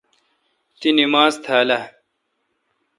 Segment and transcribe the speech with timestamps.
[0.79, 1.81] تی نماز تھال اہ؟